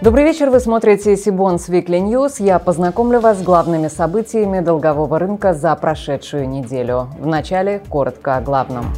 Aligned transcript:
Добрый 0.00 0.22
вечер, 0.22 0.48
вы 0.50 0.60
смотрите 0.60 1.16
Сибонс 1.16 1.68
Weekly 1.68 2.00
News. 2.00 2.34
Я 2.38 2.60
познакомлю 2.60 3.18
вас 3.18 3.38
с 3.38 3.42
главными 3.42 3.88
событиями 3.88 4.60
долгового 4.60 5.18
рынка 5.18 5.54
за 5.54 5.74
прошедшую 5.74 6.48
неделю. 6.48 7.08
Вначале 7.18 7.82
коротко 7.88 8.36
о 8.36 8.40
главном. 8.40 8.94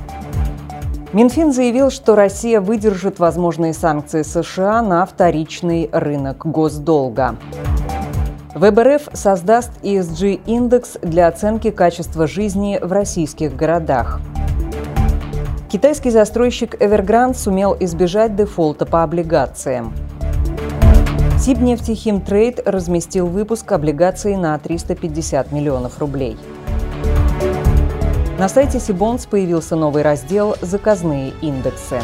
Минфин 1.14 1.54
заявил, 1.54 1.90
что 1.90 2.16
Россия 2.16 2.60
выдержит 2.60 3.18
возможные 3.18 3.72
санкции 3.72 4.20
США 4.20 4.82
на 4.82 5.06
вторичный 5.06 5.88
рынок 5.90 6.44
госдолга. 6.44 7.36
ВБРФ 8.54 9.08
создаст 9.14 9.70
ESG-индекс 9.82 10.98
для 11.00 11.28
оценки 11.28 11.70
качества 11.70 12.26
жизни 12.26 12.78
в 12.78 12.92
российских 12.92 13.56
городах. 13.56 14.20
Китайский 15.70 16.10
застройщик 16.10 16.74
Evergrande 16.74 17.34
сумел 17.34 17.74
избежать 17.80 18.36
дефолта 18.36 18.84
по 18.84 19.02
облигациям. 19.02 19.94
Сибнефтехимтрейд 21.40 22.60
разместил 22.68 23.26
выпуск 23.26 23.72
облигаций 23.72 24.36
на 24.36 24.58
350 24.58 25.52
миллионов 25.52 25.98
рублей. 25.98 26.36
На 28.38 28.46
сайте 28.46 28.78
Сибонс 28.78 29.24
появился 29.24 29.74
новый 29.74 30.02
раздел 30.02 30.54
«Заказные 30.60 31.32
индексы». 31.40 32.02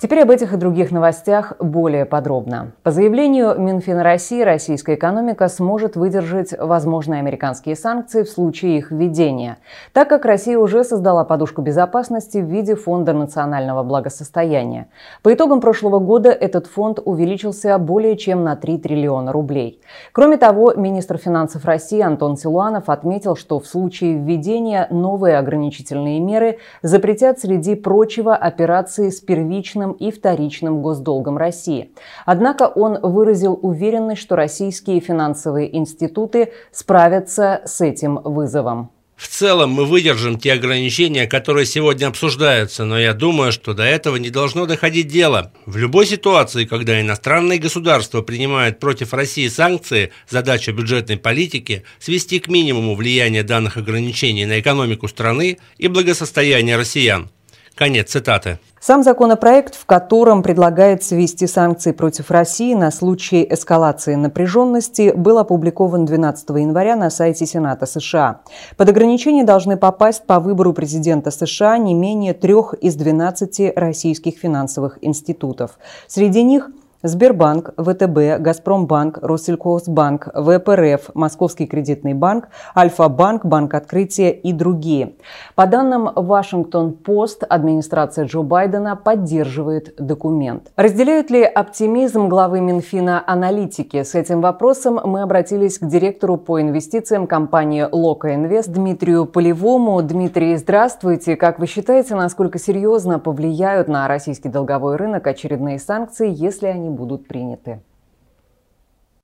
Теперь 0.00 0.22
об 0.22 0.30
этих 0.30 0.54
и 0.54 0.56
других 0.56 0.92
новостях 0.92 1.52
более 1.58 2.06
подробно. 2.06 2.72
По 2.82 2.90
заявлению 2.90 3.60
Минфина 3.60 4.02
России, 4.02 4.40
российская 4.40 4.94
экономика 4.94 5.46
сможет 5.48 5.94
выдержать 5.94 6.54
возможные 6.58 7.18
американские 7.18 7.76
санкции 7.76 8.22
в 8.22 8.30
случае 8.30 8.78
их 8.78 8.90
введения, 8.90 9.58
так 9.92 10.08
как 10.08 10.24
Россия 10.24 10.58
уже 10.58 10.84
создала 10.84 11.24
подушку 11.24 11.60
безопасности 11.60 12.38
в 12.38 12.46
виде 12.46 12.76
Фонда 12.76 13.12
национального 13.12 13.82
благосостояния. 13.82 14.88
По 15.22 15.34
итогам 15.34 15.60
прошлого 15.60 15.98
года 15.98 16.30
этот 16.30 16.66
фонд 16.66 16.98
увеличился 17.04 17.76
более 17.76 18.16
чем 18.16 18.42
на 18.42 18.56
3 18.56 18.78
триллиона 18.78 19.32
рублей. 19.32 19.82
Кроме 20.12 20.38
того, 20.38 20.72
министр 20.76 21.18
финансов 21.18 21.66
России 21.66 22.00
Антон 22.00 22.38
Силуанов 22.38 22.88
отметил, 22.88 23.36
что 23.36 23.60
в 23.60 23.66
случае 23.66 24.14
введения 24.14 24.86
новые 24.90 25.36
ограничительные 25.36 26.20
меры 26.20 26.56
запретят 26.80 27.38
среди 27.38 27.74
прочего 27.74 28.34
операции 28.34 29.10
с 29.10 29.20
первичным 29.20 29.89
первичным 29.90 29.92
и 29.92 30.10
вторичным 30.10 30.82
госдолгом 30.82 31.38
России. 31.38 31.90
Однако 32.26 32.64
он 32.64 32.98
выразил 33.02 33.58
уверенность, 33.62 34.22
что 34.22 34.36
российские 34.36 35.00
финансовые 35.00 35.76
институты 35.76 36.52
справятся 36.72 37.62
с 37.64 37.80
этим 37.80 38.20
вызовом. 38.22 38.90
В 39.16 39.28
целом 39.28 39.70
мы 39.70 39.84
выдержим 39.84 40.38
те 40.38 40.54
ограничения, 40.54 41.26
которые 41.26 41.66
сегодня 41.66 42.06
обсуждаются, 42.06 42.86
но 42.86 42.98
я 42.98 43.12
думаю, 43.12 43.52
что 43.52 43.74
до 43.74 43.82
этого 43.82 44.16
не 44.16 44.30
должно 44.30 44.64
доходить 44.64 45.08
дело. 45.08 45.52
В 45.66 45.76
любой 45.76 46.06
ситуации, 46.06 46.64
когда 46.64 46.98
иностранные 46.98 47.58
государства 47.58 48.22
принимают 48.22 48.78
против 48.78 49.12
России 49.12 49.48
санкции, 49.48 50.10
задача 50.30 50.72
бюджетной 50.72 51.18
политики– 51.18 51.84
свести 51.98 52.38
к 52.38 52.48
минимуму 52.48 52.94
влияние 52.94 53.42
данных 53.42 53.76
ограничений 53.76 54.46
на 54.46 54.58
экономику 54.58 55.06
страны 55.06 55.58
и 55.76 55.88
благосостояние 55.88 56.78
россиян. 56.78 57.28
Конец 57.74 58.10
цитаты. 58.10 58.58
Сам 58.82 59.02
законопроект, 59.02 59.74
в 59.74 59.84
котором 59.84 60.42
предлагается 60.42 61.14
ввести 61.14 61.46
санкции 61.46 61.92
против 61.92 62.30
России 62.30 62.72
на 62.72 62.90
случай 62.90 63.46
эскалации 63.50 64.14
напряженности, 64.14 65.12
был 65.14 65.36
опубликован 65.36 66.06
12 66.06 66.48
января 66.48 66.96
на 66.96 67.10
сайте 67.10 67.44
Сената 67.44 67.84
США. 67.84 68.40
Под 68.78 68.88
ограничения 68.88 69.44
должны 69.44 69.76
попасть 69.76 70.24
по 70.26 70.40
выбору 70.40 70.72
президента 70.72 71.30
США 71.30 71.76
не 71.76 71.92
менее 71.92 72.32
трех 72.32 72.72
из 72.72 72.94
12 72.94 73.76
российских 73.76 74.38
финансовых 74.38 74.96
институтов. 75.02 75.78
Среди 76.06 76.42
них 76.42 76.70
Сбербанк, 77.02 77.70
ВТБ, 77.78 78.40
Газпромбанк, 78.40 79.18
Россельхозбанк, 79.22 80.28
ВПРФ, 80.34 81.14
Московский 81.14 81.66
кредитный 81.66 82.12
банк, 82.12 82.48
Альфа-банк, 82.76 83.46
Банк 83.46 83.72
Открытия 83.72 84.30
и 84.32 84.52
другие. 84.52 85.14
По 85.54 85.66
данным 85.66 86.10
Вашингтон-Пост, 86.14 87.44
администрация 87.48 88.26
Джо 88.26 88.42
Байдена 88.42 88.96
поддерживает 88.96 89.94
документ. 89.96 90.70
Разделяют 90.76 91.30
ли 91.30 91.42
оптимизм 91.42 92.28
главы 92.28 92.60
Минфина 92.60 93.24
аналитики? 93.26 94.02
С 94.02 94.14
этим 94.14 94.42
вопросом 94.42 95.00
мы 95.02 95.22
обратились 95.22 95.78
к 95.78 95.86
директору 95.86 96.36
по 96.36 96.60
инвестициям 96.60 97.26
компании 97.26 97.86
Лока 97.90 98.34
Инвест 98.34 98.68
Дмитрию 98.68 99.24
Полевому. 99.24 100.02
Дмитрий, 100.02 100.54
здравствуйте. 100.56 101.36
Как 101.36 101.58
вы 101.58 101.66
считаете, 101.66 102.14
насколько 102.14 102.58
серьезно 102.58 103.18
повлияют 103.18 103.88
на 103.88 104.06
российский 104.06 104.50
долговой 104.50 104.96
рынок 104.96 105.26
очередные 105.26 105.78
санкции, 105.78 106.30
если 106.30 106.66
они 106.66 106.89
будут 106.94 107.26
приняты? 107.28 107.80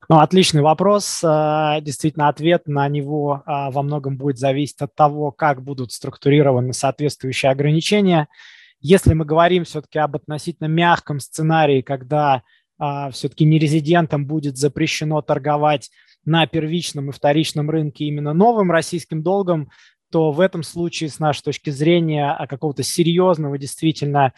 Ну, 0.09 0.19
отличный 0.19 0.61
вопрос. 0.61 1.21
Э, 1.21 1.81
действительно, 1.81 2.29
ответ 2.29 2.65
на 2.65 2.87
него 2.87 3.43
э, 3.45 3.71
во 3.71 3.83
многом 3.83 4.15
будет 4.15 4.37
зависеть 4.37 4.81
от 4.81 4.95
того, 4.95 5.31
как 5.31 5.61
будут 5.61 5.91
структурированы 5.91 6.71
соответствующие 6.71 7.51
ограничения. 7.51 8.29
Если 8.79 9.13
мы 9.13 9.25
говорим 9.25 9.65
все-таки 9.65 9.99
об 9.99 10.15
относительно 10.15 10.67
мягком 10.67 11.19
сценарии, 11.19 11.81
когда 11.81 12.43
э, 12.79 13.11
все-таки 13.11 13.43
нерезидентам 13.43 14.25
будет 14.25 14.57
запрещено 14.57 15.21
торговать 15.21 15.89
на 16.23 16.47
первичном 16.47 17.09
и 17.09 17.13
вторичном 17.13 17.69
рынке 17.69 18.05
именно 18.05 18.33
новым 18.33 18.71
российским 18.71 19.23
долгом, 19.23 19.69
то 20.09 20.31
в 20.31 20.39
этом 20.39 20.63
случае, 20.63 21.09
с 21.09 21.19
нашей 21.19 21.41
точки 21.43 21.69
зрения, 21.69 22.37
какого-то 22.49 22.81
серьезного 22.81 23.57
действительно 23.57 24.31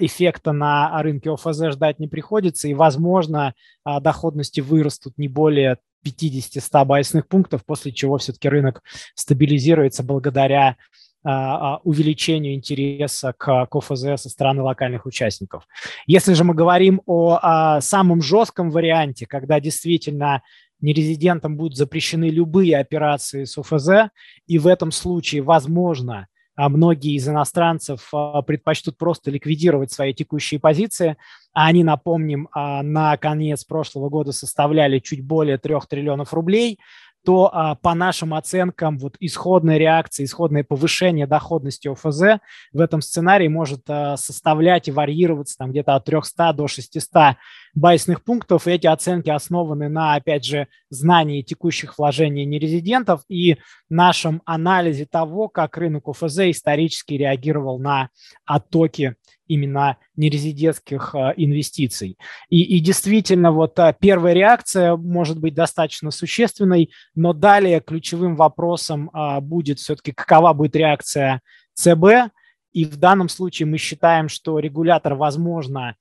эффекта 0.00 0.52
на 0.52 1.02
рынке 1.02 1.30
ОФЗ 1.30 1.72
ждать 1.72 1.98
не 1.98 2.08
приходится, 2.08 2.68
и, 2.68 2.74
возможно, 2.74 3.54
а, 3.84 4.00
доходности 4.00 4.60
вырастут 4.60 5.18
не 5.18 5.28
более 5.28 5.78
50-100 6.04 6.84
байсных 6.84 7.28
пунктов, 7.28 7.64
после 7.64 7.92
чего 7.92 8.18
все-таки 8.18 8.48
рынок 8.48 8.82
стабилизируется 9.14 10.02
благодаря 10.02 10.76
увеличению 11.22 12.54
интереса 12.54 13.34
к, 13.36 13.66
к 13.66 13.76
ОФЗ 13.76 14.22
со 14.22 14.30
стороны 14.30 14.62
локальных 14.62 15.04
участников. 15.04 15.68
Если 16.06 16.32
же 16.32 16.44
мы 16.44 16.54
говорим 16.54 17.02
о, 17.04 17.38
о 17.42 17.82
самом 17.82 18.22
жестком 18.22 18.70
варианте, 18.70 19.26
когда 19.26 19.60
действительно 19.60 20.42
нерезидентам 20.80 21.58
будут 21.58 21.76
запрещены 21.76 22.30
любые 22.30 22.78
операции 22.78 23.44
с 23.44 23.58
ОФЗ, 23.58 24.10
и 24.46 24.58
в 24.58 24.66
этом 24.66 24.92
случае, 24.92 25.42
возможно, 25.42 26.20
а 26.20 26.29
многие 26.68 27.14
из 27.14 27.28
иностранцев 27.28 28.08
а, 28.12 28.42
предпочтут 28.42 28.98
просто 28.98 29.30
ликвидировать 29.30 29.92
свои 29.92 30.12
текущие 30.12 30.60
позиции, 30.60 31.16
а 31.52 31.66
они, 31.66 31.84
напомним, 31.84 32.48
а, 32.52 32.82
на 32.82 33.16
конец 33.16 33.64
прошлого 33.64 34.08
года 34.08 34.32
составляли 34.32 34.98
чуть 34.98 35.24
более 35.24 35.58
3 35.58 35.76
триллионов 35.88 36.34
рублей, 36.34 36.78
то 37.24 37.50
а, 37.52 37.74
по 37.74 37.94
нашим 37.94 38.34
оценкам 38.34 38.98
вот 38.98 39.16
исходная 39.20 39.78
реакция, 39.78 40.24
исходное 40.24 40.64
повышение 40.64 41.26
доходности 41.26 41.88
ОФЗ 41.88 42.40
в 42.72 42.80
этом 42.80 43.02
сценарии 43.02 43.48
может 43.48 43.82
а, 43.88 44.16
составлять 44.16 44.88
и 44.88 44.92
варьироваться 44.92 45.58
там 45.58 45.70
где-то 45.70 45.94
от 45.96 46.04
300 46.06 46.52
до 46.54 46.66
600 46.66 47.36
байсных 47.74 48.24
пунктов. 48.24 48.66
И 48.66 48.72
эти 48.72 48.86
оценки 48.86 49.28
основаны 49.28 49.88
на, 49.88 50.14
опять 50.14 50.44
же, 50.44 50.68
знании 50.88 51.42
текущих 51.42 51.98
вложений 51.98 52.46
нерезидентов 52.46 53.22
и 53.28 53.58
нашем 53.90 54.42
анализе 54.44 55.06
того, 55.06 55.48
как 55.48 55.76
рынок 55.76 56.08
ОФЗ 56.08 56.50
исторически 56.50 57.14
реагировал 57.14 57.78
на 57.78 58.10
оттоки 58.44 59.16
именно 59.50 59.96
нерезидентских 60.14 61.14
а, 61.14 61.34
инвестиций. 61.36 62.16
И, 62.48 62.62
и 62.62 62.80
действительно, 62.80 63.50
вот 63.50 63.78
а, 63.80 63.92
первая 63.92 64.32
реакция 64.32 64.94
может 64.96 65.40
быть 65.40 65.54
достаточно 65.54 66.12
существенной, 66.12 66.90
но 67.16 67.32
далее 67.32 67.80
ключевым 67.80 68.36
вопросом 68.36 69.10
а, 69.12 69.40
будет 69.40 69.80
все-таки, 69.80 70.12
какова 70.12 70.52
будет 70.52 70.76
реакция 70.76 71.40
ЦБ. 71.74 72.32
И 72.72 72.84
в 72.84 72.96
данном 72.96 73.28
случае 73.28 73.66
мы 73.66 73.78
считаем, 73.78 74.28
что 74.28 74.60
регулятор, 74.60 75.14
возможно, 75.14 75.96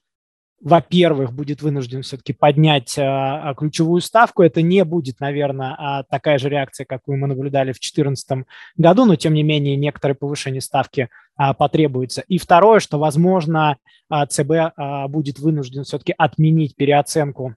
во-первых, 0.61 1.31
будет 1.31 1.61
вынужден 1.61 2.01
все-таки 2.01 2.33
поднять 2.33 2.95
а, 2.97 3.53
ключевую 3.55 4.01
ставку. 4.01 4.43
Это 4.43 4.61
не 4.61 4.83
будет, 4.83 5.19
наверное, 5.19 5.75
а, 5.77 6.03
такая 6.03 6.37
же 6.37 6.49
реакция, 6.49 6.85
какую 6.85 7.17
мы 7.17 7.27
наблюдали 7.27 7.71
в 7.71 7.79
2014 7.79 8.45
году, 8.77 9.05
но 9.05 9.15
тем 9.15 9.33
не 9.33 9.43
менее 9.43 9.77
некоторое 9.77 10.15
повышение 10.15 10.61
ставки 10.61 11.09
а, 11.35 11.53
потребуется. 11.53 12.23
И 12.27 12.37
второе, 12.37 12.79
что, 12.79 12.99
возможно, 12.99 13.77
а, 14.09 14.25
ЦБ 14.25 14.51
а, 14.75 15.07
будет 15.07 15.39
вынужден 15.39 15.83
все-таки 15.83 16.13
отменить 16.17 16.75
переоценку 16.75 17.55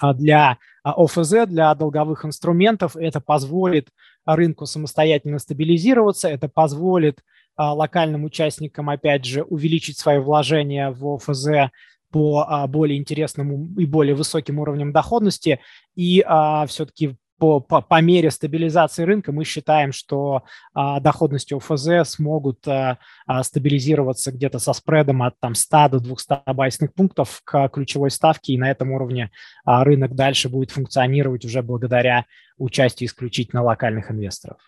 а, 0.00 0.14
для 0.14 0.58
а, 0.82 0.92
ОФЗ, 0.92 1.46
для 1.46 1.74
долговых 1.74 2.24
инструментов. 2.24 2.96
Это 2.96 3.20
позволит 3.20 3.88
рынку 4.24 4.66
самостоятельно 4.66 5.38
стабилизироваться, 5.38 6.28
это 6.28 6.48
позволит 6.48 7.20
а, 7.56 7.74
локальным 7.74 8.24
участникам, 8.24 8.88
опять 8.88 9.24
же, 9.24 9.42
увеличить 9.42 9.98
свои 9.98 10.18
вложения 10.18 10.90
в 10.90 11.16
ОФЗ 11.16 11.72
по 12.10 12.44
а, 12.48 12.66
более 12.66 12.98
интересным 12.98 13.74
и 13.76 13.86
более 13.86 14.14
высоким 14.14 14.58
уровням 14.58 14.92
доходности 14.92 15.60
и 15.94 16.22
а, 16.26 16.66
все-таки 16.66 17.16
по, 17.38 17.60
по, 17.60 17.80
по 17.80 18.00
мере 18.02 18.30
стабилизации 18.30 19.04
рынка 19.04 19.32
мы 19.32 19.44
считаем, 19.44 19.92
что 19.92 20.42
а, 20.74 21.00
доходности 21.00 21.54
ОФЗ 21.54 22.10
смогут 22.10 22.66
а, 22.66 22.98
а, 23.26 23.42
стабилизироваться 23.42 24.32
где-то 24.32 24.58
со 24.58 24.72
спредом 24.72 25.22
от 25.22 25.38
там, 25.40 25.54
100 25.54 25.88
до 25.90 26.00
200 26.00 26.52
байсных 26.52 26.92
пунктов 26.94 27.40
к 27.44 27.68
ключевой 27.68 28.10
ставке, 28.10 28.52
и 28.52 28.58
на 28.58 28.70
этом 28.70 28.90
уровне 28.90 29.30
а, 29.64 29.84
рынок 29.84 30.14
дальше 30.14 30.48
будет 30.48 30.72
функционировать 30.72 31.44
уже 31.44 31.62
благодаря 31.62 32.26
участию 32.58 33.08
исключительно 33.08 33.62
локальных 33.62 34.10
инвесторов. 34.10 34.58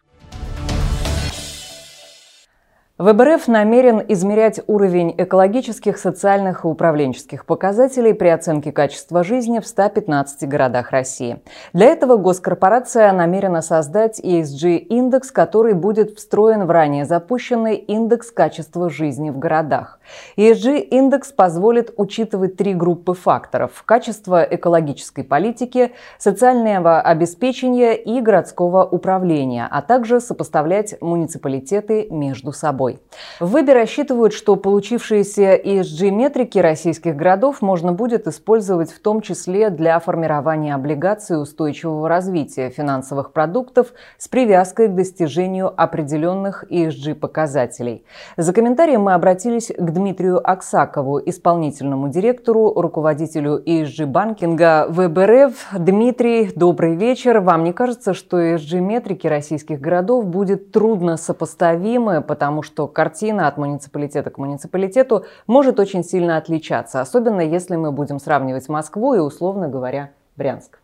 ВБРФ 3.01 3.49
намерен 3.49 4.03
измерять 4.09 4.61
уровень 4.67 5.15
экологических, 5.17 5.97
социальных 5.97 6.67
и 6.67 6.69
управленческих 6.69 7.47
показателей 7.47 8.13
при 8.13 8.29
оценке 8.29 8.73
качества 8.73 9.25
жизни 9.25 9.59
в 9.59 9.67
115 9.67 10.47
городах 10.47 10.91
России. 10.91 11.41
Для 11.73 11.87
этого 11.87 12.19
госкорпорация 12.19 13.11
намерена 13.15 13.63
создать 13.63 14.21
ESG-индекс, 14.21 15.31
который 15.31 15.73
будет 15.73 16.19
встроен 16.19 16.67
в 16.67 16.71
ранее 16.71 17.07
запущенный 17.07 17.77
индекс 17.77 18.31
качества 18.31 18.91
жизни 18.91 19.31
в 19.31 19.39
городах. 19.39 19.99
ESG-индекс 20.37 21.33
позволит 21.33 21.95
учитывать 21.97 22.59
три 22.59 22.75
группы 22.75 23.15
факторов– 23.15 23.83
качество 23.87 24.43
экологической 24.43 25.25
политики, 25.25 25.93
социального 26.19 27.01
обеспечения 27.01 27.95
и 27.95 28.21
городского 28.21 28.85
управления, 28.85 29.67
а 29.71 29.81
также 29.81 30.21
сопоставлять 30.21 31.01
муниципалитеты 31.01 32.07
между 32.11 32.53
собой 32.53 32.90
собой. 32.91 33.01
В 33.41 33.71
рассчитывают, 33.75 34.33
что 34.33 34.57
получившиеся 34.57 35.55
ESG-метрики 35.57 36.59
российских 36.59 37.17
городов 37.17 37.63
можно 37.63 37.93
будет 37.93 38.27
использовать 38.27 38.91
в 38.91 39.01
том 39.01 39.21
числе 39.21 39.71
для 39.71 39.99
формирования 40.01 40.75
облигаций 40.75 41.41
устойчивого 41.41 42.09
развития 42.09 42.71
финансовых 42.71 43.33
продуктов 43.33 43.93
с 44.19 44.29
привязкой 44.29 44.89
к 44.89 44.95
достижению 44.95 45.73
определенных 45.77 46.65
ESG-показателей. 46.71 48.05
За 48.37 48.53
комментарием 48.53 49.03
мы 49.03 49.15
обратились 49.15 49.69
к 49.77 49.91
Дмитрию 49.91 50.41
Аксакову, 50.43 51.21
исполнительному 51.25 52.09
директору, 52.09 52.73
руководителю 52.75 53.63
ESG-банкинга 53.65 54.87
ВБРФ. 54.89 55.79
Дмитрий, 55.79 56.51
добрый 56.55 56.97
вечер. 56.97 57.41
Вам 57.41 57.65
не 57.65 57.73
кажется, 57.73 58.15
что 58.15 58.39
ESG-метрики 58.39 59.27
российских 59.27 59.81
городов 59.81 60.27
будет 60.27 60.73
трудно 60.73 61.17
сопоставимы, 61.17 62.23
потому 62.23 62.63
что 62.63 62.80
что 62.81 62.89
картина 62.89 63.47
от 63.47 63.59
муниципалитета 63.59 64.31
к 64.31 64.39
муниципалитету 64.39 65.27
может 65.47 65.79
очень 65.79 66.03
сильно 66.03 66.39
отличаться, 66.39 67.03
особенно 67.03 67.43
если 67.43 67.77
мы 67.77 67.93
будем 67.93 68.19
сравнивать 68.19 68.71
Москву 68.71 69.13
и, 69.13 69.19
условно 69.19 69.69
говоря, 69.69 70.13
Брянск. 70.37 70.79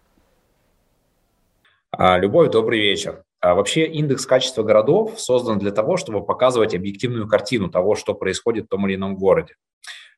А, 1.91 2.19
Любовь, 2.19 2.51
добрый 2.51 2.81
вечер. 2.81 3.23
А, 3.41 3.55
вообще 3.55 3.87
индекс 3.87 4.27
качества 4.27 4.63
городов 4.63 5.19
создан 5.19 5.59
для 5.59 5.71
того, 5.71 5.97
чтобы 5.97 6.23
показывать 6.23 6.75
объективную 6.75 7.27
картину 7.27 7.71
того, 7.71 7.95
что 7.95 8.13
происходит 8.13 8.67
в 8.67 8.69
том 8.69 8.87
или 8.87 8.97
ином 8.97 9.17
городе. 9.17 9.55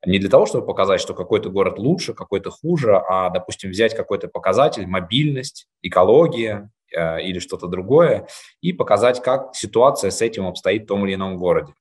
Не 0.05 0.19
для 0.19 0.29
того, 0.29 0.47
чтобы 0.47 0.67
показать, 0.67 1.01
что 1.01 1.15
какой-то 1.15 1.49
город 1.49 1.79
лучше, 1.79 2.13
какой-то 2.13 2.51
хуже, 2.51 2.97
а, 2.97 3.31
допустим, 3.31 3.71
взять 3.71 3.95
какой-то 3.95 4.27
показатель, 4.27 4.85
мобильность, 4.89 5.69
экология, 5.83 6.71
или 6.93 7.39
что-то 7.39 7.67
другое, 7.67 8.27
и 8.61 8.73
показать, 8.73 9.23
как 9.23 9.55
ситуация 9.55 10.11
с 10.11 10.23
этим 10.23 10.47
обстоит 10.47 10.85
в 10.85 10.87
том 10.87 11.07
или 11.07 11.15
ином 11.15 11.37
городе. 11.37 11.75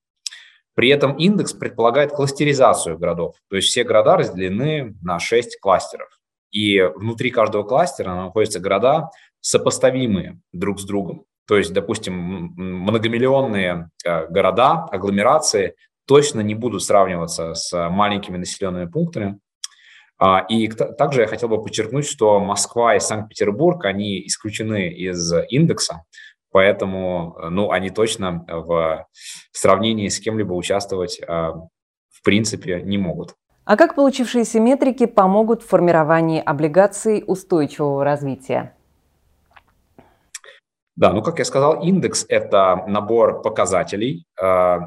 При 0.75 0.89
этом 0.89 1.15
индекс 1.17 1.53
предполагает 1.53 2.11
кластеризацию 2.11 2.99
городов, 2.99 3.35
то 3.49 3.55
есть 3.55 3.69
все 3.69 3.83
города 3.83 4.15
разделены 4.15 4.95
на 5.01 5.19
6 5.19 5.59
кластеров. 5.59 6.09
И 6.51 6.79
внутри 6.95 7.31
каждого 7.31 7.63
кластера 7.63 8.15
находятся 8.15 8.59
города, 8.59 9.09
сопоставимые 9.41 10.39
друг 10.53 10.79
с 10.79 10.85
другом. 10.85 11.25
То 11.47 11.57
есть, 11.57 11.73
допустим, 11.73 12.13
многомиллионные 12.55 13.89
э, 14.05 14.27
города, 14.27 14.85
агломерации 14.91 15.75
точно 16.05 16.41
не 16.41 16.55
будут 16.55 16.83
сравниваться 16.83 17.53
с 17.53 17.89
маленькими 17.89 18.37
населенными 18.37 18.89
пунктами, 18.89 19.39
и 20.49 20.67
также 20.67 21.21
я 21.21 21.27
хотел 21.27 21.49
бы 21.49 21.61
подчеркнуть, 21.61 22.07
что 22.07 22.39
Москва 22.39 22.95
и 22.95 22.99
Санкт-Петербург, 22.99 23.85
они 23.85 24.25
исключены 24.25 24.89
из 24.89 25.31
индекса, 25.49 26.05
поэтому 26.51 27.37
ну, 27.51 27.69
они 27.71 27.91
точно 27.91 28.43
в 28.47 29.05
сравнении 29.51 30.07
с 30.07 30.19
кем-либо 30.19 30.53
участвовать 30.53 31.21
а, 31.27 31.53
в 32.17 32.23
принципе 32.23 32.81
не 32.81 32.97
могут. 32.97 33.35
А 33.65 33.75
как 33.75 33.95
получившиеся 33.95 34.59
метрики 34.59 35.05
помогут 35.05 35.61
в 35.61 35.67
формировании 35.67 36.41
облигаций 36.41 37.23
устойчивого 37.27 38.03
развития? 38.03 38.75
Да, 40.95 41.11
ну 41.11 41.21
как 41.21 41.37
я 41.39 41.45
сказал, 41.45 41.83
индекс– 41.83 42.25
это 42.29 42.85
набор 42.87 43.41
показателей 43.41 44.25
э, 44.41 44.77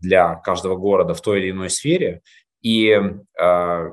для 0.00 0.36
каждого 0.36 0.74
города 0.76 1.14
в 1.14 1.20
той 1.20 1.40
или 1.40 1.50
иной 1.50 1.70
сфере, 1.70 2.22
и 2.60 2.88
э, 2.90 3.90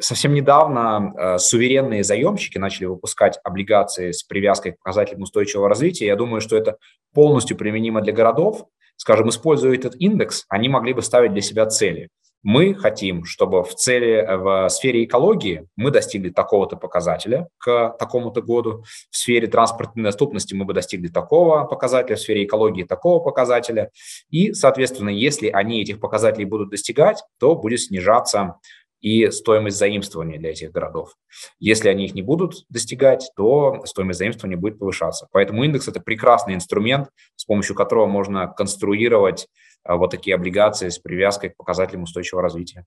совсем 0.00 0.34
недавно 0.34 1.12
э, 1.16 1.38
суверенные 1.38 2.04
заемщики 2.04 2.58
начали 2.58 2.86
выпускать 2.86 3.38
облигации 3.44 4.12
с 4.12 4.22
привязкой 4.22 4.72
к 4.72 4.78
показателям 4.78 5.22
устойчивого 5.22 5.68
развития. 5.68 6.06
Я 6.06 6.16
думаю, 6.16 6.40
что 6.40 6.56
это 6.56 6.76
полностью 7.14 7.56
применимо 7.56 8.00
для 8.00 8.12
городов. 8.12 8.66
Скажем, 8.96 9.28
используя 9.28 9.74
этот 9.74 9.94
индекс, 9.96 10.44
они 10.48 10.68
могли 10.68 10.92
бы 10.92 11.02
ставить 11.02 11.32
для 11.32 11.42
себя 11.42 11.66
цели. 11.66 12.08
Мы 12.42 12.74
хотим, 12.74 13.24
чтобы 13.24 13.62
в 13.62 13.74
цели 13.74 14.26
в 14.28 14.68
сфере 14.68 15.04
экологии 15.04 15.68
мы 15.76 15.92
достигли 15.92 16.30
такого-то 16.30 16.76
показателя 16.76 17.48
к 17.58 17.94
такому-то 17.98 18.42
году. 18.42 18.82
В 19.10 19.16
сфере 19.16 19.46
транспортной 19.46 20.04
доступности 20.04 20.52
мы 20.52 20.64
бы 20.64 20.74
достигли 20.74 21.06
такого 21.06 21.64
показателя, 21.64 22.16
в 22.16 22.20
сфере 22.20 22.44
экологии 22.44 22.82
такого 22.82 23.20
показателя. 23.20 23.90
И, 24.30 24.54
соответственно, 24.54 25.10
если 25.10 25.48
они 25.48 25.82
этих 25.82 26.00
показателей 26.00 26.44
будут 26.44 26.70
достигать, 26.70 27.22
то 27.38 27.54
будет 27.54 27.80
снижаться 27.80 28.56
и 29.02 29.30
стоимость 29.30 29.76
заимствования 29.76 30.38
для 30.38 30.52
этих 30.52 30.70
городов. 30.70 31.16
Если 31.58 31.88
они 31.88 32.06
их 32.06 32.14
не 32.14 32.22
будут 32.22 32.64
достигать, 32.70 33.30
то 33.36 33.82
стоимость 33.84 34.20
заимствования 34.20 34.56
будет 34.56 34.78
повышаться. 34.78 35.28
Поэтому 35.32 35.64
индекс– 35.64 35.88
это 35.88 36.00
прекрасный 36.00 36.54
инструмент, 36.54 37.08
с 37.36 37.44
помощью 37.44 37.74
которого 37.74 38.06
можно 38.06 38.46
конструировать 38.46 39.48
а, 39.84 39.96
вот 39.96 40.12
такие 40.12 40.34
облигации 40.36 40.88
с 40.88 40.98
привязкой 40.98 41.50
к 41.50 41.56
показателям 41.56 42.04
устойчивого 42.04 42.42
развития. 42.42 42.86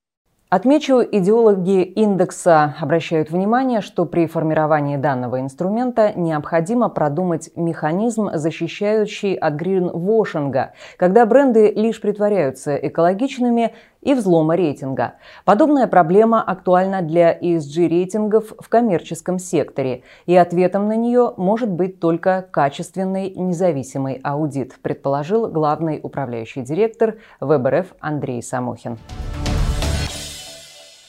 Отмечу, 0.55 1.01
идеологи 1.03 1.83
индекса 1.83 2.75
обращают 2.79 3.29
внимание, 3.29 3.81
что 3.81 4.05
при 4.05 4.25
формировании 4.25 4.95
данного 4.95 5.41
инструмента 5.41 6.13
необходимо 6.15 6.87
продумать 6.87 7.49
механизм, 7.57 8.29
защищающий 8.33 9.33
от 9.35 9.55
гринвошинга, 9.55 10.71
когда 10.95 11.25
бренды 11.25 11.73
лишь 11.75 11.99
притворяются 11.99 12.73
экологичными 12.77 13.73
и 14.01 14.13
взлома 14.13 14.55
рейтинга. 14.55 15.15
Подобная 15.43 15.87
проблема 15.87 16.41
актуальна 16.41 17.01
для 17.01 17.37
ESG-рейтингов 17.37 18.53
в 18.57 18.69
коммерческом 18.69 19.39
секторе, 19.39 20.03
и 20.25 20.37
ответом 20.37 20.87
на 20.87 20.95
нее 20.95 21.33
может 21.35 21.69
быть 21.69 21.99
только 21.99 22.47
качественный 22.49 23.29
независимый 23.31 24.21
аудит, 24.23 24.75
предположил 24.81 25.49
главный 25.49 25.99
управляющий 26.01 26.61
директор 26.61 27.15
ВБРФ 27.41 27.87
Андрей 27.99 28.41
Самохин. 28.41 28.97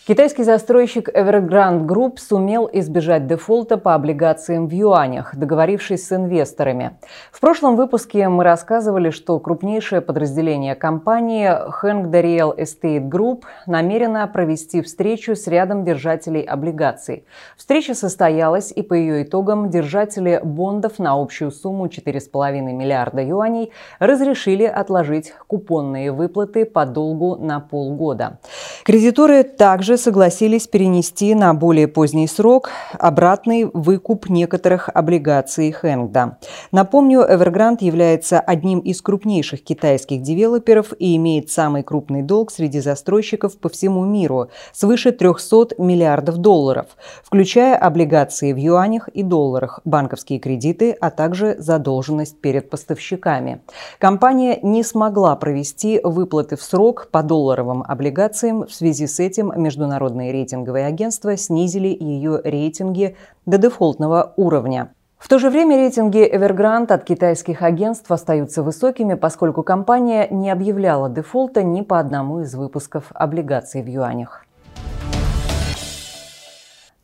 Китайский 0.06 0.44
застройщик 0.44 1.08
Evergrande 1.08 1.84
Group 1.84 2.18
сумел 2.18 2.70
избежать 2.72 3.26
дефолта 3.26 3.76
по 3.76 3.92
облигациям 3.92 4.68
в 4.68 4.70
юанях, 4.70 5.34
договорившись 5.34 6.06
с 6.06 6.12
инвесторами. 6.12 6.96
В 7.32 7.40
прошлом 7.40 7.74
выпуске 7.74 8.28
мы 8.28 8.44
рассказывали, 8.44 9.10
что 9.10 9.36
крупнейшее 9.40 10.00
подразделение 10.00 10.76
компании 10.76 11.48
Heng 11.48 12.08
Real 12.12 12.56
Estate 12.56 13.08
Group 13.08 13.42
намерено 13.66 14.24
провести 14.28 14.80
встречу 14.80 15.34
с 15.34 15.48
рядом 15.48 15.84
держателей 15.84 16.42
облигаций. 16.42 17.24
Встреча 17.56 17.94
состоялась, 17.94 18.70
и 18.70 18.82
по 18.82 18.94
ее 18.94 19.24
итогам 19.24 19.70
держатели 19.70 20.40
бондов 20.40 21.00
на 21.00 21.20
общую 21.20 21.50
сумму 21.50 21.86
4,5 21.86 22.60
миллиарда 22.60 23.22
юаней 23.22 23.72
разрешили 23.98 24.66
отложить 24.66 25.34
купонные 25.48 26.12
выплаты 26.12 26.64
по 26.64 26.86
долгу 26.86 27.34
на 27.34 27.58
полгода. 27.58 28.38
Кредиторы 28.84 29.42
также 29.42 29.95
согласились 29.96 30.66
перенести 30.66 31.34
на 31.34 31.52
более 31.54 31.88
поздний 31.88 32.26
срок 32.28 32.70
обратный 32.98 33.64
выкуп 33.64 34.28
некоторых 34.28 34.88
облигаций 34.92 35.72
Хэнгда. 35.72 36.38
Напомню, 36.72 37.20
Evergrande 37.20 37.84
является 37.84 38.40
одним 38.40 38.80
из 38.80 39.02
крупнейших 39.02 39.62
китайских 39.62 40.22
девелоперов 40.22 40.92
и 40.98 41.16
имеет 41.16 41.50
самый 41.50 41.82
крупный 41.82 42.22
долг 42.22 42.50
среди 42.50 42.80
застройщиков 42.80 43.58
по 43.58 43.68
всему 43.68 44.04
миру– 44.04 44.48
свыше 44.72 45.12
300 45.12 45.76
миллиардов 45.78 46.38
долларов, 46.38 46.86
включая 47.22 47.76
облигации 47.76 48.52
в 48.52 48.56
юанях 48.56 49.08
и 49.08 49.22
долларах, 49.22 49.80
банковские 49.84 50.38
кредиты, 50.38 50.92
а 50.92 51.10
также 51.10 51.56
задолженность 51.58 52.40
перед 52.40 52.70
поставщиками. 52.70 53.60
Компания 53.98 54.58
не 54.62 54.82
смогла 54.82 55.36
провести 55.36 56.00
выплаты 56.02 56.56
в 56.56 56.62
срок 56.62 57.08
по 57.10 57.22
долларовым 57.22 57.82
облигациям 57.86 58.66
в 58.66 58.72
связи 58.72 59.06
с 59.06 59.20
этим 59.20 59.52
между 59.56 59.85
международные 59.86 60.32
рейтинговые 60.32 60.86
агентства 60.86 61.36
снизили 61.36 61.88
ее 61.88 62.40
рейтинги 62.42 63.16
до 63.46 63.56
дефолтного 63.56 64.32
уровня. 64.36 64.92
В 65.16 65.28
то 65.28 65.38
же 65.38 65.48
время 65.48 65.76
рейтинги 65.76 66.28
Evergrande 66.28 66.92
от 66.92 67.04
китайских 67.04 67.62
агентств 67.62 68.10
остаются 68.10 68.62
высокими, 68.62 69.14
поскольку 69.14 69.62
компания 69.62 70.26
не 70.30 70.50
объявляла 70.50 71.08
дефолта 71.08 71.62
ни 71.62 71.82
по 71.82 71.98
одному 71.98 72.40
из 72.40 72.54
выпусков 72.54 73.04
облигаций 73.14 73.82
в 73.82 73.86
юанях. 73.86 74.45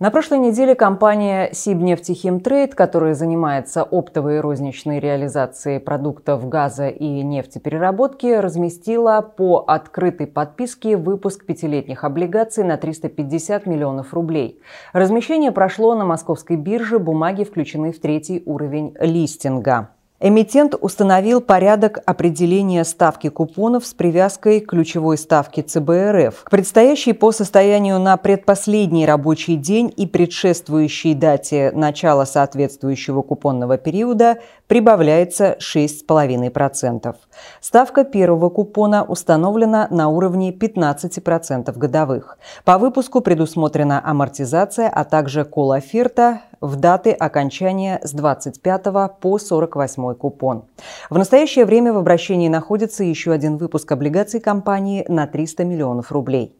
На 0.03 0.11
прошлой 0.11 0.39
неделе 0.39 0.75
компания 0.75 1.51
Сибнефтехимтрейд, 1.53 2.75
которая 2.75 3.15
занимается 3.15 3.85
оптовой 3.85 4.39
и 4.39 4.41
розничной 4.41 4.99
реализацией 4.99 5.79
продуктов 5.79 6.49
газа 6.49 6.89
и 6.89 7.23
нефтепереработки, 7.23 8.27
разместила 8.27 9.21
по 9.21 9.63
открытой 9.65 10.27
подписке 10.27 10.97
выпуск 10.97 11.47
пятилетних 11.47 12.03
облигаций 12.03 12.65
на 12.65 12.79
350 12.79 13.65
миллионов 13.67 14.13
рублей. 14.13 14.61
Размещение 14.93 15.53
прошло 15.53 15.95
на 15.95 16.05
московской 16.05 16.57
бирже, 16.57 16.99
бумаги 16.99 17.45
включены 17.45 17.93
в 17.93 18.01
третий 18.01 18.43
уровень 18.45 18.97
листинга. 18.99 19.91
Эмитент 20.25 20.77
установил 20.81 21.41
порядок 21.41 21.99
определения 22.07 22.85
ставки 22.85 23.29
купонов 23.29 23.85
с 23.85 23.93
привязкой 23.93 24.61
к 24.61 24.69
ключевой 24.71 25.19
ставке 25.19 25.63
ЦБ 25.63 25.91
РФ. 26.13 26.45
К 26.45 26.51
предстоящей 26.51 27.13
по 27.13 27.33
состоянию 27.33 27.99
на 27.99 28.17
предпоследний 28.17 29.05
рабочий 29.05 29.57
день 29.57 29.93
и 29.97 30.07
предшествующей 30.07 31.15
дате 31.15 31.73
начала 31.75 32.25
соответствующего 32.25 33.23
купонного 33.23 33.79
периода 33.79 34.39
прибавляется 34.69 35.57
6,5%. 35.59 37.17
Ставка 37.61 38.05
первого 38.05 38.49
купона 38.49 39.03
установлена 39.03 39.89
на 39.91 40.09
уровне 40.09 40.53
15% 40.53 41.77
годовых. 41.77 42.39
По 42.65 42.79
выпуску 42.79 43.23
предусмотрена 43.23 44.01
амортизация, 44.05 44.89
а 44.89 45.03
также 45.03 45.45
кол-оферта 45.45 46.43
в 46.63 46.77
даты 46.77 47.11
окончания 47.11 48.01
с 48.03 48.13
25 48.13 48.85
по 49.21 49.39
48 49.39 50.15
купон. 50.15 50.65
В 51.11 51.19
настоящее 51.19 51.67
время 51.67 51.93
в 51.93 51.99
обращении 51.99 52.49
находится 52.49 53.05
еще 53.05 53.33
один 53.33 53.59
выпуск 53.59 53.91
облигаций 53.93 54.41
компании 54.41 55.05
на 55.09 55.27
300 55.27 55.65
миллионов 55.65 56.13
рублей. 56.13 56.57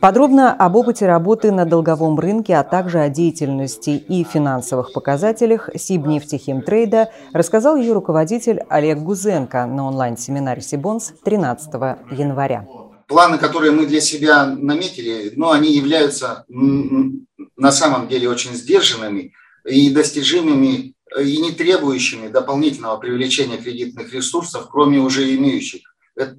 Подробно 0.00 0.54
об 0.54 0.76
опыте 0.76 1.06
работы 1.06 1.50
на 1.50 1.64
долговом 1.64 2.18
рынке, 2.18 2.56
а 2.56 2.62
также 2.62 3.00
о 3.00 3.08
деятельности 3.08 3.90
и 3.90 4.22
финансовых 4.22 4.92
показателях 4.92 5.70
Сибнефтехимтрейда 5.74 7.10
рассказал 7.32 7.76
ее 7.76 7.94
руководитель 7.94 8.62
Олег 8.68 8.98
Гузенко 8.98 9.66
на 9.66 9.86
онлайн-семинаре 9.86 10.60
Сибонс 10.60 11.12
13 11.24 11.74
января. 12.12 12.66
Планы, 13.08 13.38
которые 13.38 13.72
мы 13.72 13.86
для 13.86 14.00
себя 14.00 14.46
наметили, 14.46 15.32
но 15.34 15.50
они 15.50 15.72
являются 15.72 16.44
на 16.48 17.72
самом 17.72 18.06
деле 18.06 18.28
очень 18.28 18.54
сдержанными 18.54 19.32
и 19.64 19.90
достижимыми 19.90 20.94
и 21.18 21.38
не 21.38 21.52
требующими 21.52 22.28
дополнительного 22.28 22.98
привлечения 22.98 23.56
кредитных 23.56 24.12
ресурсов, 24.12 24.68
кроме 24.70 24.98
уже 24.98 25.34
имеющих 25.34 25.82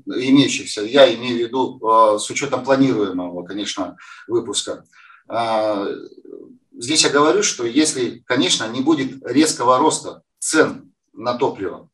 имеющихся, 0.05 0.81
я 0.81 1.13
имею 1.15 1.37
в 1.37 1.39
виду 1.39 1.79
э, 1.79 2.19
с 2.19 2.29
учетом 2.29 2.63
планируемого, 2.63 3.43
конечно, 3.45 3.95
выпуска. 4.27 4.83
А, 5.27 5.87
здесь 6.77 7.03
я 7.03 7.09
говорю, 7.09 7.43
что 7.43 7.65
если, 7.65 8.21
конечно, 8.25 8.67
не 8.67 8.81
будет 8.81 9.25
резкого 9.25 9.77
роста 9.77 10.23
цен 10.39 10.91
на 11.13 11.35
топливо, 11.35 11.89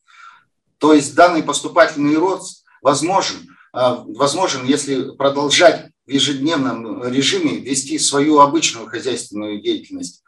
то 0.77 0.93
есть 0.93 1.15
данный 1.15 1.43
поступательный 1.43 2.15
рост 2.15 2.65
возможен, 2.81 3.54
возможен, 3.75 4.65
если 4.65 5.11
продолжать 5.15 5.87
в 6.07 6.09
ежедневном 6.09 7.03
режиме 7.03 7.59
вести 7.59 7.99
свою 7.99 8.39
обычную 8.39 8.87
хозяйственную 8.87 9.61
деятельность. 9.61 10.23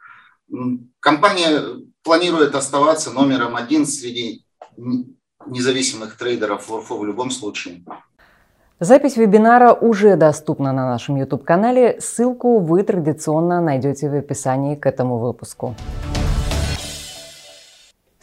Компания 1.00 1.62
планирует 2.02 2.54
оставаться 2.54 3.10
номером 3.10 3.56
один 3.56 3.86
среди 3.86 4.44
независимых 5.46 6.16
трейдеров 6.18 6.68
в 6.68 6.74
ОРФО 6.74 6.98
в 6.98 7.04
любом 7.04 7.30
случае. 7.30 7.84
Запись 8.80 9.16
вебинара 9.16 9.72
уже 9.72 10.16
доступна 10.16 10.72
на 10.72 10.86
нашем 10.86 11.16
YouTube-канале. 11.16 12.00
Ссылку 12.00 12.60
вы 12.60 12.82
традиционно 12.82 13.60
найдете 13.60 14.08
в 14.08 14.14
описании 14.14 14.76
к 14.76 14.86
этому 14.86 15.18
выпуску. 15.18 15.74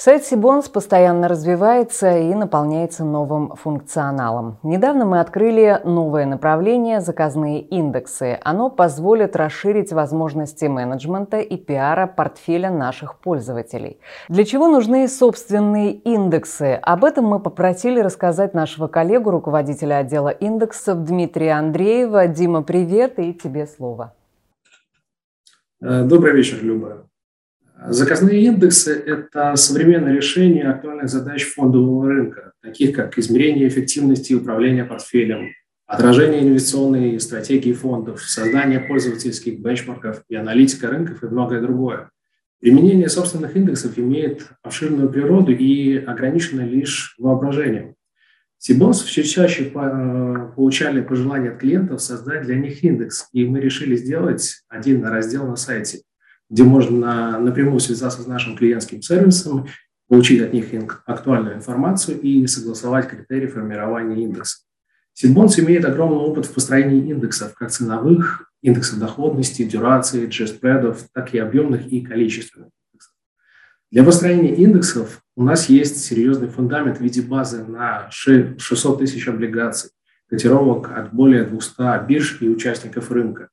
Сайт 0.05 0.23
Сибонс 0.23 0.69
постоянно 0.69 1.27
развивается 1.27 2.15
и 2.15 2.35
наполняется 2.35 3.03
новым 3.03 3.55
функционалом. 3.55 4.59
Недавно 4.61 5.03
мы 5.03 5.19
открыли 5.19 5.81
новое 5.83 6.27
направление– 6.27 6.99
заказные 7.01 7.61
индексы. 7.61 8.37
Оно 8.43 8.69
позволит 8.69 9.35
расширить 9.35 9.91
возможности 9.91 10.65
менеджмента 10.65 11.39
и 11.39 11.57
пиара 11.57 12.05
портфеля 12.05 12.69
наших 12.69 13.17
пользователей. 13.17 13.99
Для 14.29 14.45
чего 14.45 14.67
нужны 14.67 15.07
собственные 15.07 15.93
индексы? 15.93 16.77
Об 16.83 17.03
этом 17.03 17.25
мы 17.25 17.39
попросили 17.39 17.99
рассказать 17.99 18.53
нашего 18.53 18.85
коллегу, 18.85 19.31
руководителя 19.31 19.97
отдела 19.97 20.29
индексов 20.29 21.03
Дмитрия 21.03 21.53
Андреева. 21.53 22.27
Дима, 22.27 22.61
привет, 22.61 23.17
и 23.17 23.33
тебе 23.33 23.65
слово. 23.65 24.13
Добрый 25.81 26.35
вечер, 26.35 26.59
Люба. 26.61 27.07
Заказные 27.77 28.45
индексы– 28.45 28.93
это 29.05 29.55
современное 29.55 30.13
решение 30.13 30.69
актуальных 30.69 31.09
задач 31.09 31.43
фондового 31.43 32.07
рынка, 32.07 32.53
таких 32.61 32.95
как 32.95 33.17
измерение 33.17 33.67
эффективности 33.67 34.33
управления 34.33 34.85
портфелем, 34.85 35.49
отражение 35.85 36.41
инвестиционной 36.41 37.19
стратегии 37.19 37.73
фондов, 37.73 38.23
создание 38.23 38.79
пользовательских 38.79 39.59
бенчмарков 39.59 40.23
и 40.29 40.35
аналитика 40.35 40.87
рынков 40.87 41.21
и 41.23 41.27
многое 41.27 41.61
другое. 41.61 42.09
Применение 42.61 43.09
собственных 43.09 43.55
индексов 43.57 43.99
имеет 43.99 44.47
обширную 44.63 45.09
природу 45.09 45.51
и 45.51 45.97
ограничено 45.97 46.61
лишь 46.61 47.15
воображением. 47.19 47.95
Сибонс 48.57 49.01
все 49.01 49.23
чаще 49.23 49.65
получали 49.65 51.01
пожелания 51.01 51.49
от 51.49 51.59
клиентов 51.59 52.01
создать 52.01 52.43
для 52.43 52.55
них 52.55 52.83
индекс, 52.83 53.27
и 53.33 53.45
мы 53.45 53.59
решили 53.59 53.95
сделать 53.97 54.63
один 54.69 55.05
раздел 55.05 55.45
на 55.45 55.57
сайте– 55.57 55.99
где 56.55 56.63
можно 56.63 57.37
напрямую 57.37 57.81
связаться 57.81 58.21
с 58.21 58.27
нашим 58.27 58.55
клиентским 58.55 59.01
сервисом, 59.01 59.67
получить 60.07 60.41
от 60.41 60.53
них 60.53 60.67
актуальную 61.05 61.55
информацию 61.55 62.17
и 62.21 62.47
согласовать 62.47 63.09
критерии 63.09 63.47
формирования 63.47 64.23
индекса. 64.23 64.59
Ситбонс 65.11 65.59
имеет 65.59 65.83
огромный 65.83 66.19
опыт 66.19 66.45
в 66.45 66.53
построении 66.53 67.11
индексов, 67.11 67.55
как 67.55 67.71
ценовых, 67.71 68.49
индексов 68.61 68.99
доходности, 68.99 69.65
дюрации, 69.65 70.27
джеспредов, 70.27 71.03
так 71.13 71.33
и 71.33 71.39
объемных 71.39 71.87
и 71.87 71.99
количественных. 71.99 72.69
Для 73.91 74.05
построения 74.05 74.55
индексов 74.55 75.23
у 75.35 75.43
нас 75.43 75.67
есть 75.67 76.05
серьезный 76.05 76.47
фундамент 76.47 76.99
в 76.99 77.01
виде 77.01 77.21
базы 77.21 77.65
на 77.65 78.09
600 78.11 78.99
тысяч 78.99 79.27
облигаций, 79.27 79.89
котировок 80.29 80.89
от 80.97 81.13
более 81.13 81.43
200 81.43 82.07
бирж 82.07 82.41
и 82.41 82.47
участников 82.47 83.11
рынка. 83.11 83.49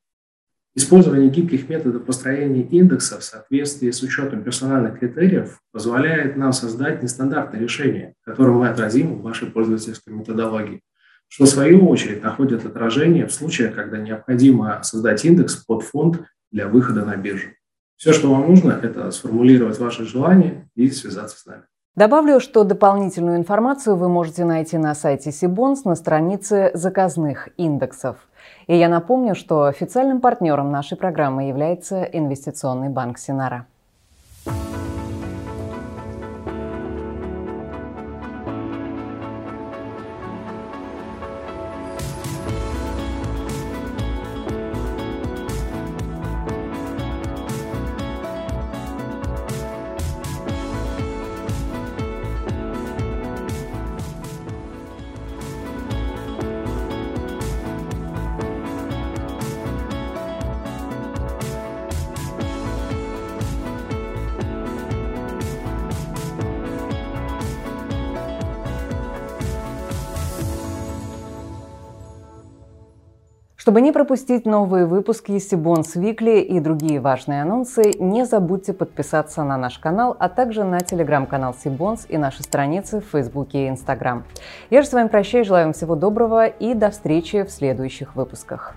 Использование 0.74 1.28
гибких 1.28 1.68
методов 1.68 2.04
построения 2.06 2.62
индекса 2.62 3.18
в 3.18 3.24
соответствии 3.24 3.90
с 3.90 4.02
учетом 4.02 4.42
персональных 4.42 4.98
критериев 4.98 5.60
позволяет 5.70 6.36
нам 6.36 6.54
создать 6.54 7.02
нестандартное 7.02 7.60
решение, 7.60 8.14
которое 8.24 8.52
мы 8.52 8.68
отразим 8.68 9.16
в 9.16 9.22
вашей 9.22 9.48
пользовательской 9.48 10.14
методологии, 10.14 10.80
что 11.28 11.44
в 11.44 11.48
свою 11.48 11.86
очередь 11.88 12.22
находит 12.22 12.64
отражение 12.64 13.26
в 13.26 13.32
случаях, 13.32 13.74
когда 13.74 13.98
необходимо 13.98 14.82
создать 14.82 15.22
индекс 15.26 15.56
под 15.56 15.82
фонд 15.82 16.22
для 16.50 16.68
выхода 16.68 17.04
на 17.04 17.16
биржу. 17.16 17.50
Все, 17.96 18.14
что 18.14 18.32
вам 18.32 18.48
нужно, 18.48 18.72
это 18.72 19.10
сформулировать 19.10 19.78
ваше 19.78 20.06
желание 20.06 20.70
и 20.74 20.90
связаться 20.90 21.38
с 21.38 21.44
нами. 21.44 21.62
Добавлю, 21.94 22.40
что 22.40 22.64
дополнительную 22.64 23.36
информацию 23.36 23.96
вы 23.96 24.08
можете 24.08 24.46
найти 24.46 24.78
на 24.78 24.94
сайте 24.94 25.30
Сибонс 25.30 25.84
на 25.84 25.94
странице 25.94 26.70
заказных 26.72 27.50
индексов. 27.58 28.16
И 28.66 28.76
я 28.76 28.88
напомню, 28.88 29.34
что 29.34 29.64
официальным 29.64 30.20
партнером 30.20 30.70
нашей 30.70 30.96
программы 30.96 31.48
является 31.48 32.02
Инвестиционный 32.04 32.88
банк 32.88 33.18
Синара. 33.18 33.66
Чтобы 73.62 73.80
не 73.80 73.92
пропустить 73.92 74.44
новые 74.44 74.86
выпуски 74.86 75.38
Сибонс 75.38 75.94
Викли 75.94 76.40
и 76.40 76.58
другие 76.58 76.98
важные 76.98 77.42
анонсы, 77.42 77.92
не 78.00 78.26
забудьте 78.26 78.72
подписаться 78.72 79.44
на 79.44 79.56
наш 79.56 79.78
канал, 79.78 80.16
а 80.18 80.28
также 80.28 80.64
на 80.64 80.80
телеграм-канал 80.80 81.54
Сибонс 81.54 82.04
и 82.08 82.18
наши 82.18 82.42
страницы 82.42 83.00
в 83.00 83.04
Фейсбуке 83.12 83.66
и 83.66 83.68
Инстаграм. 83.68 84.24
Я 84.70 84.82
же 84.82 84.88
с 84.88 84.92
вами 84.92 85.06
прощаюсь, 85.06 85.46
желаю 85.46 85.66
вам 85.66 85.74
всего 85.74 85.94
доброго 85.94 86.48
и 86.48 86.74
до 86.74 86.90
встречи 86.90 87.44
в 87.44 87.52
следующих 87.52 88.16
выпусках. 88.16 88.74